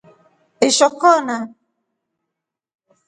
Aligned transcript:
Ishoo 0.67 0.91
kona. 1.01 1.37